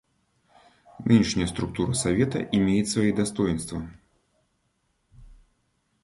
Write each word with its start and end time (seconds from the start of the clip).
Нынешняя 1.05 1.45
структура 1.45 1.93
Совета 1.93 2.41
имеет 2.41 2.89
свои 2.89 3.11
достоинства. 3.11 3.87